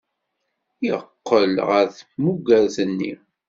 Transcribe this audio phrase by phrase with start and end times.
[0.87, 3.13] Yeqqel ɣer tmugert-nni.